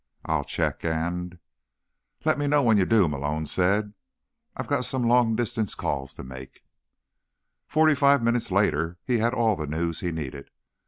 I'll 0.25 0.43
check, 0.43 0.83
and—" 0.83 1.37
"Let 2.25 2.39
me 2.39 2.47
know 2.47 2.63
when 2.63 2.77
you 2.77 2.85
do," 2.87 3.07
Malone 3.07 3.45
said. 3.45 3.93
"I've 4.57 4.65
got 4.65 4.83
some 4.83 5.03
long 5.07 5.35
distance 5.35 5.75
calls 5.75 6.15
to 6.15 6.23
make." 6.23 6.63
Forty 7.67 7.93
five 7.93 8.23
minutes 8.23 8.49
later, 8.49 8.97
he 9.05 9.19
had 9.19 9.35
all 9.35 9.55
the 9.55 9.67
news 9.67 9.99
he 9.99 10.11
needed. 10.11 10.49